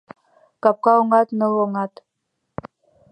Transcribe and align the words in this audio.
Капка 0.63 0.91
оҥат— 1.01 1.29
ныл 1.39 1.53
оҥат 1.63 1.93